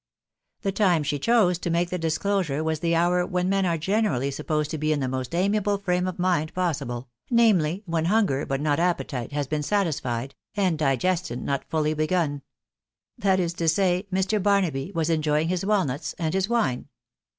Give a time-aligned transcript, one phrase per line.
[0.63, 4.31] The time she chose to make the disclosure was the hour when men are generally
[4.31, 8.61] supposed to be in the most amiable frame of mind possible, namely, when hunger, but
[8.61, 12.41] not appetite, has been satisfied, and digestion not fully begun;
[13.15, 14.41] that is to say, Mr.
[14.41, 16.87] Barnahy was enjoying his walnuts and his wine.